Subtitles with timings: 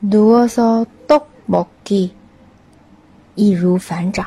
[0.00, 2.10] 如果说都不给
[3.34, 4.26] 易如反掌。